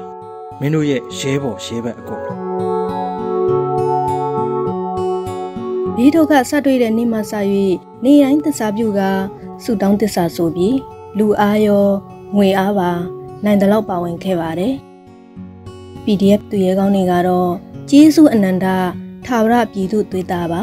[0.60, 2.22] မင်းတို့ရဲ့ရဲဘော်ရဲဘက်အကုန်
[5.96, 7.32] ဒီဒုက္ခဆက်တွေ့တဲ့နေ့မှစ၍
[8.04, 9.00] နေတိုင်းသစ္စာပြုက
[9.62, 10.76] ဆူတောင်းသစ္စာဆိုပြီး
[11.18, 11.86] လူအားရော
[12.36, 12.90] ငွေအားပါ
[13.44, 14.74] နိုင်တဲ့လောက်ပါဝင်ခဲ့ပါတယ်
[16.04, 17.50] PDF သူရဲကောင်းတွေကတော့
[17.90, 18.66] ကျေးဇူးအနန္တ
[19.26, 20.62] ထာဝရပြည်သူသွေးသားပါ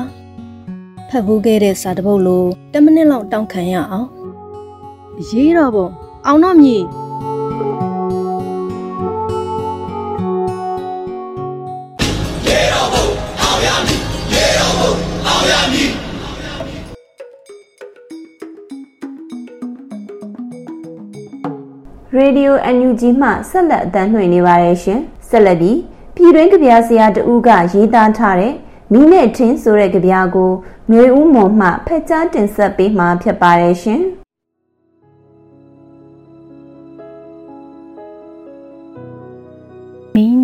[1.09, 4.07] ဖတ်ဖို့ခဲ့တဲ့စာတပုတ်လို10မိနစ်လောက်တောင်းခံရအောင်
[5.29, 5.87] ရေးတော့ပုံ
[6.25, 6.81] အောင်တော့မြည်
[22.15, 25.79] ရေဒီယို NUG မှဆက်လက်အသံလွှင့်နေပါတယ်ရှင်ဆက်လက်ပြီး
[26.15, 28.53] ပြည်တွင်းကြပြဆရာတဦးကရေးသားထားတဲ့
[28.91, 30.51] မိနဲ့ထင်းဆိုတဲ့ကြပြကို
[30.89, 34.01] ຫນွေဦးမွန်မှဖက်ကြားတင်ဆက်ပေးမှာဖြစ်ပါတယ်ရှင်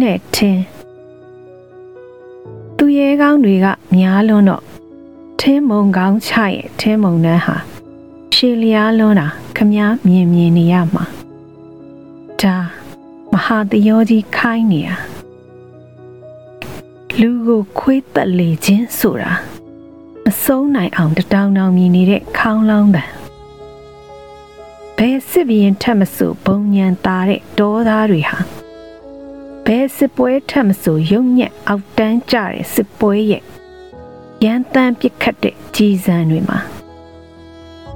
[0.07, 0.61] မီးနဲ့ထင်း
[2.77, 4.63] သူရဲကောင်းတွေကများလွန်းတော့
[5.39, 7.55] ထင်းမုံကောင်းချရဲ့ထင်းမုံနှန်းဟာ
[8.33, 11.03] ရှည်လျားလွန်းတာခမားမြင်မြင်နေရမှာ
[12.41, 12.55] ဒါ
[13.31, 14.95] မဟာတယောကြီးခိုင်းနေတာ
[17.19, 19.31] လူကိုခွေးသက်လေခြင်းဆိုတာ
[20.25, 23.09] မဆုံးနိုင်အောင်တတောင်တောင်မြည်နေတဲ့ခေါင်းလောင်းတန်
[24.97, 28.39] ဘယ်စစ်ဘရင်ထက်မဆိုဘုံညံသားတဲ့ဒေါသားတွေဟာ
[29.71, 33.43] ဘယ်စစ်ပွဲထက်မဆိုရုံညက်အောက်တန်းကြတဲ့စစ်ပွဲရဲ့
[34.43, 36.59] ရန်တမ်းပစ်ခတ်တဲ့ကြီးစံတွေမှာ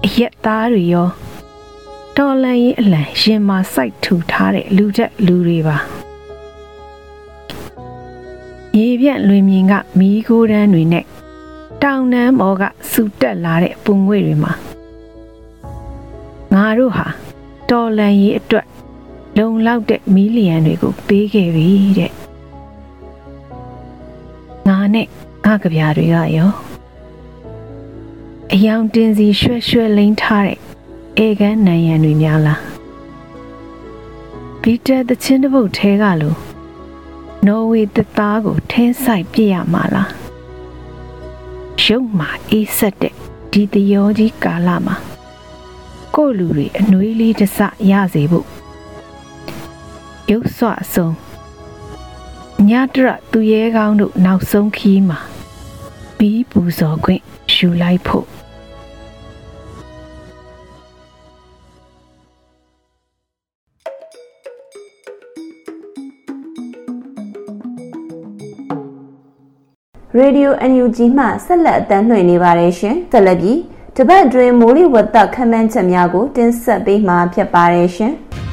[0.05, 1.07] အရက်သားတွေရော
[2.17, 5.77] တော်လန်ရင်အလံရင်မာစိုက်ထူထားတဲ့လူချက်လူတွေပါ
[8.77, 11.05] ရေပြန့်လွင်မြင်ကမီးခိုးတန်းတွေနဲ့
[11.83, 14.53] တောင်တန်းမော်ကစူတက်လာတဲ့ပုံငွေတွေမှာ
[16.53, 17.07] ငါတို့ဟာ
[17.69, 18.65] တော်လန်ရေးအတွက်
[19.37, 21.67] လုံလောက်တဲ့မီလီယံတွေကိုပေးခဲ့ပြီ
[21.99, 22.11] တဲ့
[24.67, 25.07] ငါနဲ့
[25.45, 26.51] ငါကြပြတွေကရော
[28.53, 30.59] အယောင်တင်စီရွှဲရွှဲလိမ့်ထားတဲ့
[31.17, 32.61] အေကန်းနိုင်ရန်တွေများလား
[34.61, 36.37] ဘီတာတချင်းတစ်ပုတ်ထဲကလို့
[37.47, 40.11] နော်ဝေသသားကိုထင်းဆိုင်ပြရမှာလား
[41.83, 43.13] ရုပ်မှာအေးဆက်တဲ့
[43.51, 44.95] ဒီတရောကြီးကာလမှာ
[46.15, 47.59] ကိုလူတွေအနှွေးလေးတစ်စ
[47.91, 48.60] ရစေဖို့
[50.31, 51.09] ရုပ်ဆွအစုံ
[52.69, 55.19] ညတရသူရဲကောင်းတို့နောက်ဆုံးခီးမှာ
[56.17, 57.21] ပြီးပူဇော်ခွင့်
[57.53, 58.27] ယူလိုက်ဖို့
[70.17, 73.59] ရေဒီယို NUG မှဆက်လက်အသံလွှင့်နေပါတယ်ရှင်။တက်လက်ပြီး
[73.95, 78.15] တပတ်အတွင်းမိုးလေဝသခန့်မှန်းချက်များကိုတင်ဆက်ပေးမှာဖြစ်ပါတယ်ရှင်။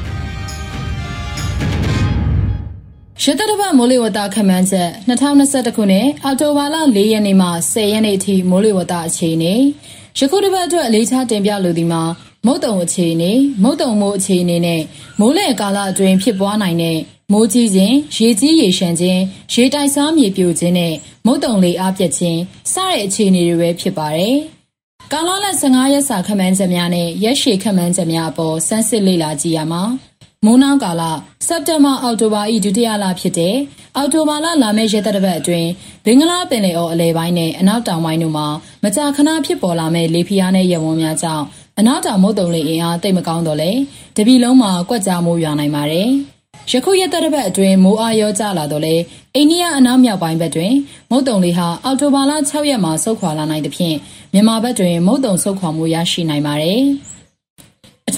[3.30, 9.54] ရတတပတ်မိုးလေဝသခန့်မှန်းချက်2021ခုနှစ်အောက်တိုဘာလ4ရက်နေ့မှ10ရက်နေ့အထိမိုးလေဝသအခြေအနေ
[10.18, 12.02] ယခုတစ်ပတ်အတွက်အလေးထားတင်ပြလိုသည်မှာ
[12.46, 14.82] မုတ်တုံအခြေအနေမုတ်တုံမိုးအခြေအနေနဲ့
[15.20, 16.98] မိုးလေကာလအတွင်းဖြစ်ပွားနိုင်တဲ့
[17.32, 20.94] မိုးကြီးခြင်းရေကြီးရေရှမ်းခြင်းရေတိုက်စားမြေပြိုခြင်းနဲ့
[21.26, 22.40] မုတ်တုံလေအားပြတ်ခြင်း
[22.72, 24.36] စတဲ့အခြေအနေတွေပဲဖြစ်ပါတယ်။
[25.12, 29.82] ကာလလ15ရက်စာခန့်မှန်းချက်များနဲ့ရက်ရှည်ခန့်မှန်းချက်များအပေါ်စမ်းစစ်လေ့လာကြည့်ရမှာ
[30.46, 31.02] မိုးနှောင်းကာလ
[31.46, 33.56] စက်တင်ဘာအောက်တိုဘာ၏ဒုတိယလဖြစ်တဲ့
[33.96, 35.68] အောက်တိုဘာလလာမယ့်ရက်သက်တစ်ပတ်အတွင်း
[36.04, 38.46] ဘင်္ဂလားပင်လယ်အော်အလဲပိုင်းနဲ့အနောက်တောင်ပိုင်းတို့မှာ
[38.84, 41.44] မကြာခဏဖြစ်ပေါ်လာမယ့်လေဖိအားနဲ့ရေဝန်းများကြောင့်
[41.78, 43.70] အနောက်တောင်မုတ်တုံလေအင်အားတိတ်မကောင်းတော့လေ
[44.16, 46.08] တပြီလုံးမှာကွက်ကြားမိုးရွာနိုင်ပါတယ်။
[46.70, 48.94] ယခုရက်သက်တစ်ပတ်အတွင်းမိုးအားရောကျလာတော့လေ
[49.34, 50.72] အိန္ဒိယအနောက်မြောက်ပိုင်းဘက်တွင်
[51.10, 53.96] မုတ်တုံလေဟာအောက်တိုဘာလ6ရက်မှာဆုတ်ခွာလာနိုင်သဖြင့်
[54.32, 56.82] မြန်မာဘက်တွင်မုတ်တုံဆုတ်ခွာမှုရရှိနိုင်ပါတယ်။
[57.17, 57.17] အ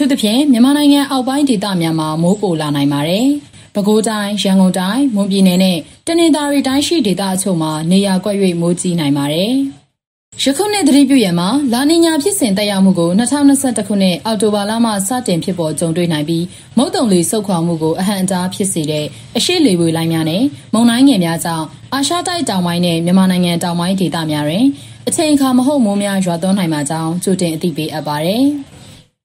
[0.02, 3.26] ထူးသဖြင့်မြန်မာနိုင်ငံအောက်ပိုင်းဒေသများမှာမိုးပိုလာနိုင်ပါတယ်။
[3.74, 9.52] ပဲခူးတိုင်းရန်ကုန်တိုင်းမွန်ပြည်နယ်နဲ့တနင်္သာရီတိုင်းရှိဒေသအချို့မှာနေရာကွက်၍မိုးကြီးနိုင်ပါတယ်။
[10.42, 16.44] ယခုနှစ်သတိပြုရမှာလာနီညာဖြစ်စဉ်တက်ရောက်မှုကို2021ခုနှစ်အောက်တိုဘာလမှစတင်ဖြစ်ပေါ်ကြုံတွေ့နိုင်ပြီး
[16.76, 20.42] မုတ်တုံလေဆုတ်ခွာမှုကိုအဟန့်အတားဖြစ်စေတဲ့အရှိလေဝေလိုင်းများနဲ့
[20.74, 24.64] မုန်တိုင်းငယ်များကြောင့်အာရှတိုက်တောင်ပိုင်းနဲ့မြန်မာနိုင်ငံတောင်ပိုင်းဒေသများတွင်
[25.08, 28.44] အချိန်အခါမဟုတ်မိုးများရွာသွန်းနိုင်မှာကြောင်းကြိုတင်အသိပေးအပ်ပါတယ်။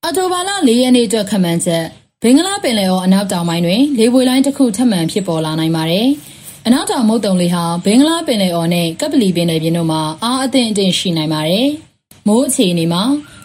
[0.06, 1.84] အော်တိုဘာလ၄ရက်နေ့အတွက်ခန့်မှန်းချက်
[2.22, 6.08] ဘင်္ဂလားပင်လယ်အော်အနောက်တောင်ပိုင်းတွင်လေပွေလိုင်းတစ်ခုထပ်မံဖြစ်ပေါ်လာနိုင်ပါတယ်။
[6.66, 11.66] အနောက်တောင်မုတ်တုံလေဟာဘင်္ဂလားပင်လယ်အော်နဲ့ကပလီပင်လယ်ပြင်တို့မှာအားအသင့်အင့်ရှိနိုင်ပါတယ်။
[12.26, 13.02] မိုးအခြေအနေမှာ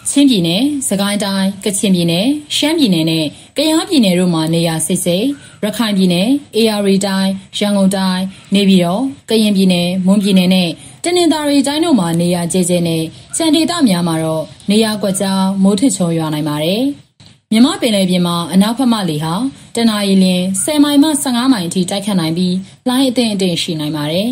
[0.08, 3.24] ချင်းပြည်နယ်၊စကိုင်းတိုင်း၊ကချင်ပြည်နယ်၊ရှမ်းပြည်နယ်နဲ့
[3.56, 5.26] ကယားပြည်နယ်တို့မှာနေရာစိတ်စိတ်
[5.64, 8.20] ရခိုင်ပြည်နယ်၊အေရီတိုင်း၊ရန်ကုန်တိုင်း၊
[8.54, 10.68] နေပြည်တော်၊ကရင်ပြည်နယ်၊မွန်ပြည်နယ်နဲ့
[11.04, 13.02] တနင်္သာရီတိုင်းတို့မှာနေရာကျကျနဲ့
[13.36, 16.82] စံဒေသများမှာတော့နေရာကွက်ကြားမိုးထစ်ချုံရွာနိုင်ပါတယ်။
[17.52, 19.34] မြမပင်လယ်ပြင်မှာအနောက်ဘက်မှလေဟာ
[19.76, 20.26] တနအီလ
[20.64, 22.56] 10မိုင်မှ15မိုင်အထိတိုက်ခတ်နိုင်ပြီး
[22.88, 24.30] လိုင်းအထင်အထင်ရှိနိုင်ပါတယ်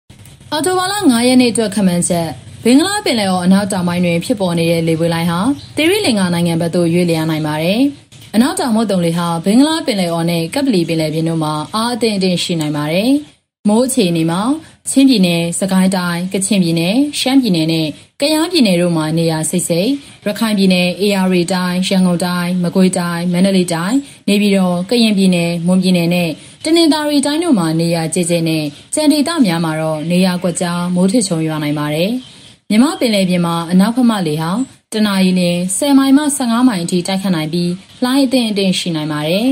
[0.52, 2.28] ။အော်တိုဘာလ9ရက်နေ့အတွက်ခမန်းချက်
[2.64, 5.40] ဘင်္ဂလားပင်လယ်အော်အနောက်တောင်ပိုင်းတွင်ဖြစ်ပေါ်နေတဲ့လေပွေလိုင်းဟာ
[5.76, 7.80] သီရိလင်္ကာနိုင်ငံဘက်သို့ရွေ့လျားနိုင်ပါတယ်။
[8.34, 13.10] အနောက်တောင်မုတ်တုံလေဟာဘင်္ဂလားပင်လယ်အော်နဲ့ကပလီပင်လယ်ပြင်တို့မှာအားအထင်အထင်ရှိနိုင်ပါတယ်။
[13.68, 14.40] မိုးအခြေအနေမှာ
[14.90, 17.86] ချင်းပြည်နယ်၊စကိုင်းတိုင်း၊ကချင်ပြည်နယ်၊ရှမ်းပြည်နယ်နဲ့
[18.20, 19.90] ကယားပြည်နယ်တို့မှာနေရာစိတ်စိတ်
[20.26, 23.96] ရခိုင်ပြည်နယ်အေရရီတိုင်းရန်ကုန်တိုင်းမကွေးတိုင်းမန္တလေးတိုင်း
[24.28, 26.30] နေပြည်တော်ကရင်ပြည်နယ်မွန်ပြည်နယ်နဲ့
[26.64, 32.10] တနင်္သာရီတိုင်းတို့မှာနေရာကျကျနဲ့ကြံဒေသများမှာတော့နေရာကွက်ကြားမိုးထစ်ချုံရွာနိုင်ပါတယ်
[32.70, 34.50] မြမပင်လယ်ပြင်မှာအနောက်ဖက်မှလေဟာ
[34.92, 35.40] တနအီလ
[35.72, 37.72] 10မိုင်မှ15မိုင်အထိတိုက်ခတ်နိုင်ပြီး
[38.04, 39.48] လှိုင်းအထင်အထင်ရှိနိုင်ပါတယ်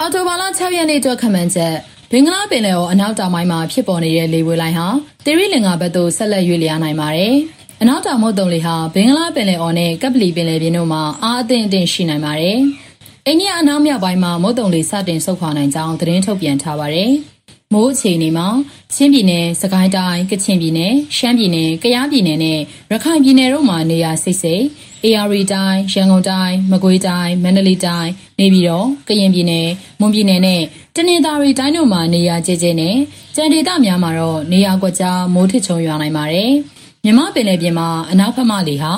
[0.00, 1.76] အော်တိုဘာလ6ရက်နေ့အတွက်ခန့်မှန်းချက်
[2.12, 4.88] ဘင်္ဂလားပင်လယ်အော်အနောက်တောင်ပိုင်းမှာဖြစ်ပေါ်နေတဲ့လေဝေလိုင်းဟာ
[5.24, 7.34] သီရိလင်္ကာဘက်သို့ဆက်လက်ရွေ့လျားနိုင်ပါတယ်။
[7.82, 12.58] အနောက်တောင်မုတ်တုံလေဟာဘင်္ဂလားပင်လယ်အော်နဲ့ကပလီပင်လယ်ပြင်တို့မှာအားအသင့်အင့်ရှိနိုင်ပါတယ်။
[13.26, 17.10] အိန္ဒိယအနောက်မြောက်ပိုင်းမှာမုတ်တုံလေစတင်ဆုတ်ခွာနိုင်ကြောင်းသတင်းထုတ်ပြန်ထားပါတယ်။
[17.74, 18.48] မိုးအခြေအနေမှာ
[18.94, 22.58] ချင်းပြည်နယ်၊စကိုင်းတိုင်း၊ကချင်ပြည်နယ်၊ရှမ်းပြည်နယ်၊ကယားပြည်နယ်နဲ့
[22.92, 24.64] ရခိုင်ပြည်နယ်တို့မှာနေရာစိတ်စိတ်
[25.04, 29.66] AR တိုင်း၊ရန်ကုန်တိုင်း၊မကွေးတိုင်း၊မန္တလေးတိုင်း၊နေပြည်တော်၊ကရင်ပြည်နယ်၊
[30.00, 30.62] မွန်ပြည်နယ်နဲ့
[30.96, 32.96] တနင်္သာရီတိုင်းတို့မှာနေရာကျကျနဲ့
[33.36, 36.50] ကြံဒေသများမှာတော့နေရာကွက်ကြားမိုးထစ်ချုံရွာနိုင်ပါတယ်။
[37.04, 38.92] မြမပင်လယ်ပြင်မှာအနောက်ဘက်မှလေဟာ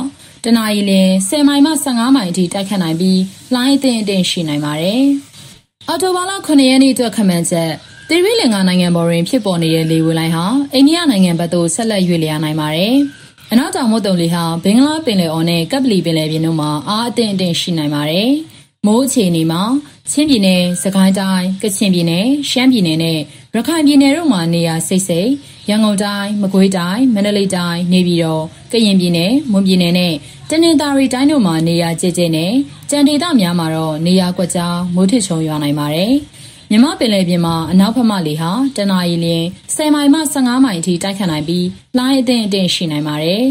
[0.44, 0.92] တနအီလ
[1.28, 3.20] 10မိုင်မှ15မိုင်အထိတိုက်ခတ်နိုင်ပြီး
[3.54, 5.02] လိုင်းအထင်အထင်ရှိနိုင်ပါတယ်။
[5.88, 7.72] အော်တိုဘာလ9ရက်နေ့အတွက်ခမှန်ချက်
[8.14, 12.94] တိရိလင်္ကာနိုင်ငံပေါ်တွင်ဖြစ်ပေါ်နေတဲ့လေဝင်လိုင်းဟာအိန္ဒိယနိုင်ငံဘက်သို့ဆက်လက်ရွေ့လျားနိုင်ပါတယ်။
[13.52, 18.30] အနောက်တောင်မုတ်တုံလေဟာဘင်္ဂလားပင်လယ်အော်နဲ့ကပ်ပလီပင်လယ်ပြင်တို့မှာအားအသင့်အင့်ရှိနိုင်ပါတယ်။
[18.86, 19.62] မိုးအခြေအနေမှာ
[20.10, 23.18] ချင်းပြည်နယ်၊စကိုင်းတိုင်း၊ကချင်ပြည်နယ်၊ရှမ်းပြည်နယ်နဲ့
[23.54, 25.30] ရခိုင်ပြည်နယ်တို့မှာနေရာစိတ်စိတ်
[25.68, 30.12] ရန်ကုန်တိုင်း၊မကွေးတိုင်း၊မန္တလေးတိုင်း၊နေပြည်တော်၊ကရင်ပြည်နယ်၊မွန်ပြည်နယ်နဲ့
[30.50, 32.52] တနင်္သာရီတိုင်းတို့မှာနေရာကျကျနဲ့
[32.90, 36.14] ကြံဒေသများမှာတော့နေရာကွက်ကြားမိုးထစ်ချုံရွာနိုင်ပါတယ်။
[36.74, 39.26] မြမပင်လယ်ပြင်မှာအနောက်ဘက်မှလေဟာတနအီလ
[39.66, 41.66] 10မိုင်မှ15မိုင်အထိတိုက်ခတ်နိုင်ပြီး
[41.98, 43.44] လိုင်းအထင်အထင်ရှိနိုင်ပါတယ်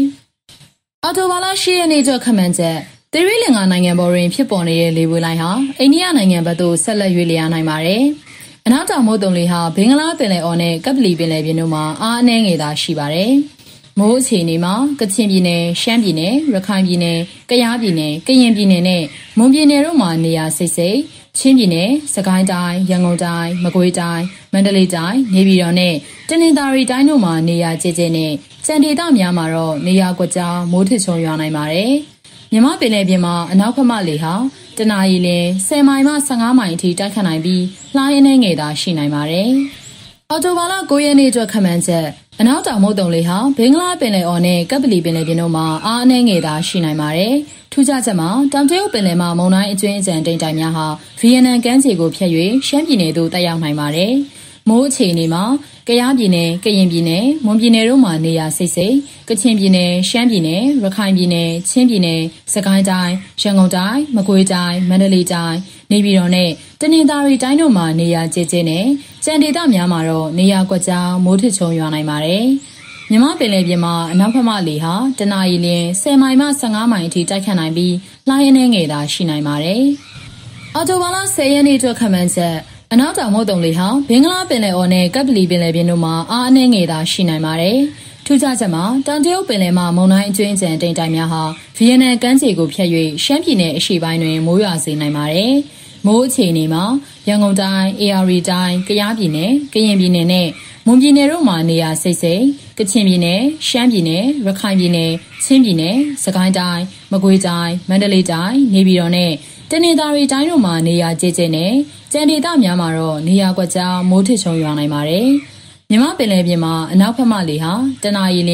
[1.02, 2.78] ။အော်တိုဘာလ10ရက်နေ့ကျော်ခမှန်ချက်
[3.12, 8.02] သီရိလင်္ကာနိုင်ငံပေါ်တွင်ဖြစ်ပေါ်နေတဲ့လေပွေလိုင်းဟာအိန္ဒိယနိုင်ငံဘက်သို့ဆက်လက်ရွေ့လျားနိုင်ပါတယ်။
[8.66, 13.32] အနောက်တောင်မုတ်တုံလေဟာဘင်္ဂလားပင်လယ်အော်နဲ့ကပ်ပလီပင်လယ်ပြင်တို့မှာအားအနှဲငယ်သာရှိပါတယ်။
[13.98, 17.18] မိုးအခြေအနေမှာကချင်ပြည်နယ်၊ရှမ်းပြည်နယ်၊ရခိုင်ပြည်နယ်၊
[17.50, 19.02] ကယားပြည်နယ်၊ကရင်ပြည်နယ်နဲ့
[19.38, 20.98] မွန်ပြည်နယ်တို့မှာနေရာစိတ်စိတ်
[21.38, 25.94] ချင်းပြည်နယ်၊စကိုင်းတိုင်း၊ရန်ကုန်တိုင်း၊မကွေးတိုင်း၊မန္တလေးတိုင်း၊နေပြည်တော်နဲ့
[26.28, 28.32] တနင်္သာရီတိုင်းတို့မှာနေရာကျကျနဲ့
[28.66, 31.92] ကြံဒေသများမှာတော့နေရာကွက်ကြားမိုးထစ်ချုံရွာနိုင်ပါတယ်။
[32.52, 34.34] မြမပင်လယ်ပြင်မှာအနောက်ဘက်မှလေဟာ
[34.78, 35.28] တနအီလ
[35.60, 37.64] 10မိုင်မှ15မိုင်အထိတိုက်ခတ်နိုင်ပြီး
[37.96, 39.50] လှိုင်းအနှဲငယ်သာရှိနိုင်ပါတယ်။
[40.30, 42.06] အော်တိုဘာလ9ရက်နေ့အတွက်ခန့်မှန်းချက်
[42.40, 47.34] အနောက်တောင်မုတ်တုံလေဟာဘင်္ဂလားပင်လယ်အော်နဲ့ကပ်ပလီပင်လယ်ပြင်တို့မှာအားအနှဲငယ်သာရှိနိုင်ပါတယ်။
[47.72, 50.86] ထူးခြားချက်မှာတောင်တရုတ်ပင်လယ်မှာမုန်တိုင်းအကျွင်းအကြံတိမ်တိုင်များဟာ
[51.20, 52.30] ဗီယက်နမ်ကမ်းခြေကိုဖြတ်၍
[52.66, 54.12] ရှမ်းပြည်နယ်သို့တက်ရောက်နိုင်ပါတယ်။
[54.68, 55.44] မိုးအခြေအနေမှာ
[55.88, 58.94] ကယားပြည်နယ်၊ကရင်ပြည်နယ်၊မွန်ပြည်နယ်တို့မှာနေရာစိတ်စိတ်၊
[59.28, 62.20] ကချင်ပြည်နယ်၊ရှမ်းပြည်နယ်၊ရခိုင်ပြည်နယ်၊ချင်းပြည်နယ်၊
[62.52, 65.56] စကိုင်းတိုင်း၊ရန်ကုန်တိုင်း၊မကွေးတိုင်း၊မန္တလေးတိုင်း၊
[65.92, 68.86] နေပြည်တော်နဲ့တနင်္သာရီတိုင်းတို့မှာနေရာကျကျနဲ့
[69.24, 72.44] ကြံဒေသများမှာတော့နေရာကွက်ကြားမိုးထစ်ချုံရွာနိုင်ပါတယ်။
[73.10, 75.68] မြမပင်လယ်ပြင်မှာအနောက်ဘက်မှလေဟာတနအီလ
[76.00, 77.94] 10မိုင်မှ15မိုင်အထိတိုက်ခတ်နိုင်ပြီး
[78.28, 79.82] လှိုင်းအနှဲငယ်သာရှိနိုင်ပါတယ်။
[80.74, 82.56] အော်တိုဘာလ10ရက်နေ့အတွက်ခန့်မှန်းချက်
[82.92, 87.78] အနောက်တောင်မုတ်တုံလေဟာဘင်္ဂလားပင်လယ်အော်နဲ့ကပ်ပလီပင်လယ်ပြင်တို့မှာအားအနှဲငယ်သာရှိနိုင်ပါတယ်။
[88.26, 91.42] ထူးခြားချက်မှာတန်တရုတ်ပင်လယ်မှာမုန်တိုင်းအကျွင်းအကျန်တိမ်တိုင်များဟာ
[91.76, 92.88] ဗီယက်နမ်ကမ်းခြေကိုဖြတ်၍
[93.24, 95.52] ရှမ်းပြည်နယ်အရှေ့ပိုင်းတွင်မိုးရွာစေနိုင်ပါတယ်။
[96.06, 96.84] မိုးအခြေအနေမှာ
[97.28, 100.48] ရန်ကုန်တိုင်း၊အေရီတိုင်း၊ကယားပြည်နယ်၊ကရင်ပြည်နယ်နဲ့
[100.86, 102.44] မွန်ပြည်နယ်တို့မှာနေရာစိတ်စိတ်
[102.78, 105.10] ကချင်ပြည်နယ်၊ရှမ်းပြည်နယ်၊ရခိုင်ပြည်နယ်၊
[105.44, 109.32] ချင်းပြည်နယ်၊စကိုင်းတိုင်း၊မကွေးတိုင်း၊မန္တလေးတိုင်း၊နေပြည်တော်နဲ့
[109.70, 111.72] တနင်္သာရီတိုင်းတို့မှာနေရာကျကျနဲ့
[112.12, 115.28] ကြံဒေသများမှာတော့နေရာကွက်ကြားမိုးထစ်ချုံရွာနိုင်ပါတယ်။
[115.90, 118.52] မြမပင်လယ်ပြင်မှာအနောက်ဘက်မှလေဟာတနအီလ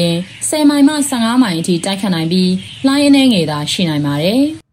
[0.49, 2.51] 10မိုင်မှ15မိုင်အထိတိုက်ခတ်နိုင်ပြီး
[2.85, 4.43] လှိုင်းအနှဲငယ်သာရှိနိုင်ပါတယ်။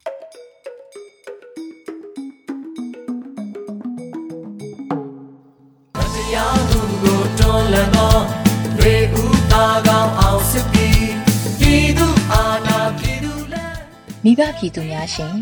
[14.29, 15.35] မိဘပြည်သူများရှင်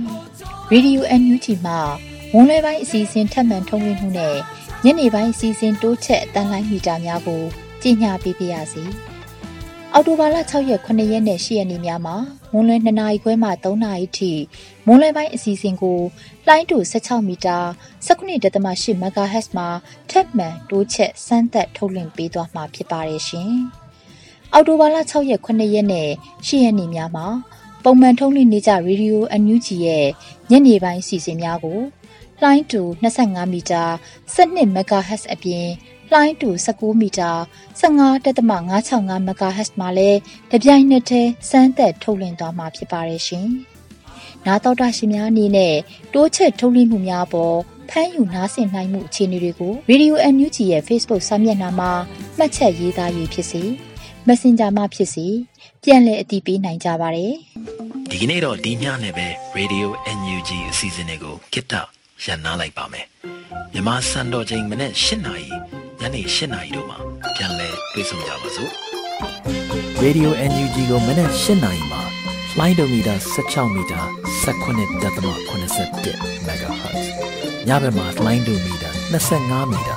[0.71, 1.79] ရေဒီယို NUG မှာ
[2.35, 4.37] ဝန်လဲပိုင်းအစီအစဉ်ထပ်မံထုတ်လွှင့်မှုနဲ့
[4.85, 7.43] ညနေပိုင်းအစီအစဉ်တိုးချက်အတန်းလိုင်းမီတာများကို
[7.83, 8.85] ကြီးညာပေးပါရစေ။
[9.93, 12.17] အော်တိုဘာလ6ရက်9ရက်နဲ့10ရက်နေ့များမှာ
[12.55, 14.33] ဝန်လဲ2နာရီခွဲမှ3နာရီထိ
[14.87, 16.01] မွန်လဲပိုင်းအစီအစဉ်ကို
[16.49, 17.59] လိုင်းတူ16မီတာ
[18.07, 19.69] 19.8 MHz မှာ
[20.11, 23.53] ထပ်မံတိုးချက်စမ်းသပ်ထုတ်လွှင့်ပေးသွားမှာဖြစ်ပါတယ်ရှင်။
[24.53, 26.09] အော်တိုဘာလ6ရက်9ရက်နဲ့
[26.47, 27.29] 10ရက်နေ့များမှာ
[27.85, 30.07] ပုံမှန်ထုတ်လွှင့်နေကြရေဒီယိုအန်ယူဂျီရဲ့
[30.51, 31.81] ညနေပိုင်းအစီအစဉ်များကို
[32.41, 33.83] လှိုင်းတူ25မီတာ
[34.35, 35.69] 12 MHz အပြင်
[36.11, 37.31] လှိုင်းတူ19မီတာ
[37.81, 40.19] 15.565 MHz မှာလည်း
[40.51, 43.49] တပြိုင်နက်တည်းစမ်းသပ်ထုတ်လွှင့်သွားမှာဖြစ်ပါတယ်ရှင်။
[44.47, 45.75] နားတော်တာရှင်များအနေနဲ့
[46.13, 47.57] တိုးချက်ထုတ်လွှင့်မှုများပေါ်
[47.91, 51.93] ဖမ်းယူနားဆင်နိုင်မှုအခြေအနေတွေကို Radio NUG ရဲ့ Facebook စာမျက်နှာမှာ
[52.39, 53.63] မှတ်ချက်ရေးသားရေးဖြစ်စေ
[54.29, 55.27] Messenger မှာဖြစ်စေ
[55.87, 57.33] ပြန်လည်အတည်ပြုနိုင်ကြပါတယ်။
[58.11, 59.27] ဒီကနေ့တော့ဒီညနဲ့ပဲ
[59.59, 59.87] Radio
[60.19, 61.75] NUG အစီအစဉ်လေးကိုကိတ္တ
[62.25, 63.07] ရန်နာလိုက်ပါမယ်
[63.73, 65.49] မြန်မာစံတော်ချိန်မနေ့၈နာရီ
[66.01, 66.99] ညနေ၈နာရီတို့မှာ
[67.37, 68.73] ပြန်လည်တွေ့ဆုံကြပါစို့
[70.03, 72.03] Radio NUG ကိုမနက်၈နာရီမှာ
[72.57, 74.01] လှိုင်းဒိုမီတာ16မီတာ
[74.45, 77.05] 19.87 MHz
[77.69, 78.91] ညဘက်မှာလှိုင်းဒိုမီတာ
[79.31, 79.97] 25မီတာ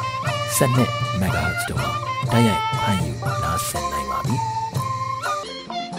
[0.58, 1.92] 12 MHz တို့မှာ
[2.32, 3.12] တိုက်ရိုက်ဖမ်းယူ
[3.44, 4.38] နားဆင်နိုင်ပါပြီ။